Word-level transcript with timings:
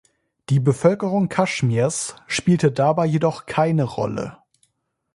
Die 0.49 0.59
Bevölkerung 0.59 1.29
Kaschmirs 1.29 2.15
spielte 2.25 2.71
dabei 2.71 3.05
jedoch 3.05 3.45
keine 3.45 3.83
Rolle. 3.83 4.35